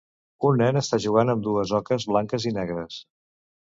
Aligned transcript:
Un 0.47 0.57
nen 0.61 0.79
està 0.81 0.99
jugant 1.05 1.33
amb 1.35 1.47
dues 1.51 1.77
oques 1.83 2.11
blanques 2.15 2.53
i 2.53 2.59
negres. 2.61 3.03